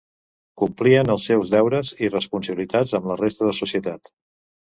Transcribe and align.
Complien 0.61 1.11
els 1.15 1.25
seus 1.29 1.51
deures 1.55 1.91
i 2.07 2.09
responsabilitats 2.15 2.95
amb 3.01 3.09
la 3.13 3.21
resta 3.23 3.49
de 3.51 3.57
societat. 3.61 4.13